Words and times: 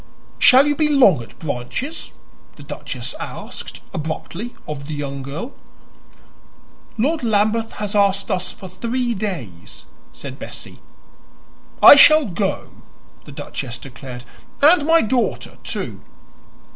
"Shall 0.39 0.65
you 0.67 0.75
be 0.75 0.87
long 0.89 1.21
at 1.21 1.37
Branches?" 1.37 2.09
the 2.55 2.63
duchess 2.63 3.13
asked, 3.19 3.81
abruptly, 3.93 4.55
of 4.67 4.87
the 4.87 4.95
young 4.95 5.21
girl. 5.21 5.53
"Lord 6.97 7.23
Lambeth 7.23 7.73
has 7.73 7.93
asked 7.93 8.31
us 8.31 8.51
for 8.51 8.67
three 8.67 9.13
days," 9.13 9.85
said 10.11 10.39
Bessie. 10.39 10.79
"I 11.83 11.95
shall 11.97 12.25
go," 12.25 12.71
the 13.25 13.31
duchess 13.31 13.77
declared, 13.77 14.25
"and 14.59 14.87
my 14.87 15.01
daughter, 15.01 15.59
too." 15.63 16.01